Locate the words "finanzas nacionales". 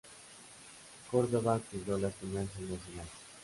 2.15-3.11